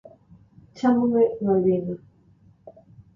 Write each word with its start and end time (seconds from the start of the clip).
Chámome 0.77 1.23
Balbina. 1.45 1.95